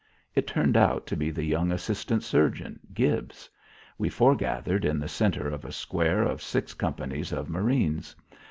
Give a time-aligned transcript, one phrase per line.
[0.33, 3.47] It turned out to be the young assistant surgeon, Gibbs.
[3.99, 8.15] We foregathered in the centre of a square of six companies of marines.